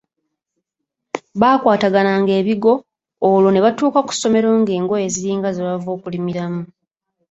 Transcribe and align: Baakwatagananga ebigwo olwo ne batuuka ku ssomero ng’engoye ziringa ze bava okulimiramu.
Baakwatagananga 1.39 2.31
ebigwo 2.41 2.73
olwo 3.29 3.49
ne 3.51 3.63
batuuka 3.65 3.99
ku 4.07 4.11
ssomero 4.15 4.49
ng’engoye 4.59 5.05
ziringa 5.15 5.49
ze 5.55 5.61
bava 5.67 5.89
okulimiramu. 5.97 6.61